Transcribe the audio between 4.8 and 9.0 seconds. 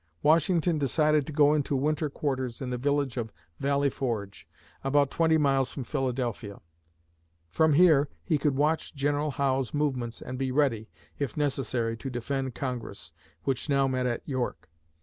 about twenty miles from Philadelphia. From here, he could watch